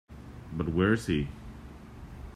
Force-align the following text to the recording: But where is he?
But 0.51 0.69
where 0.69 0.93
is 0.93 1.05
he? 1.05 1.29